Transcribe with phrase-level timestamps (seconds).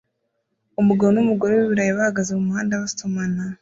[0.81, 3.41] Umugabo n'umugore wiburayi bahagaze mumuhanda basomana